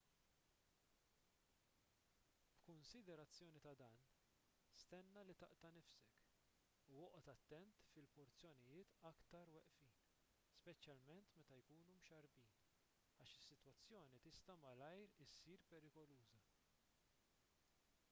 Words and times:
b'kunsiderazzjoni 2.61 3.59
ta' 3.65 3.73
dan 3.81 3.97
stenna 4.83 5.21
li 5.29 5.35
taqta' 5.41 5.69
nifsek 5.75 6.15
u 6.95 7.03
oqgħod 7.07 7.29
attent 7.33 7.83
fil-porzjonijiet 7.89 8.95
iktar 9.11 9.51
weqfin 9.57 10.01
speċjalment 10.61 11.37
meta 11.41 11.59
jkunu 11.59 11.93
mxarrbin 11.99 12.49
għax 12.55 13.35
is-sitwazzjoni 13.37 14.23
tista' 14.27 14.57
malajr 14.65 15.13
issir 15.27 15.69
perikoluża 15.75 16.43